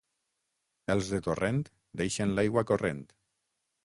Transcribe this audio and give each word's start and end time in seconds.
Els 0.93 1.11
de 1.15 1.19
Torrent 1.27 1.59
deixen 2.01 2.33
l'aigua 2.39 2.65
corrent. 2.73 3.05